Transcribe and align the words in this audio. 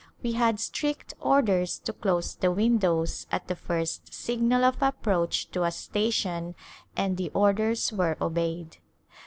We 0.23 0.31
had 0.31 0.59
strict 0.59 1.13
orders 1.19 1.77
to 1.81 1.93
close 1.93 2.33
the 2.33 2.51
windows 2.51 3.27
at 3.31 3.47
the 3.47 3.55
first 3.55 4.11
signal 4.15 4.63
of 4.63 4.81
approach 4.81 5.51
to 5.51 5.63
a 5.63 5.69
station 5.69 6.55
and 6.97 7.17
the 7.17 7.29
orders 7.35 7.93
were 7.93 8.17
obeyed. 8.19 8.77